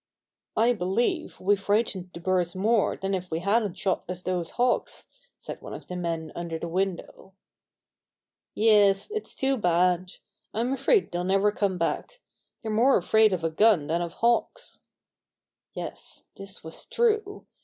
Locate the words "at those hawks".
4.09-5.07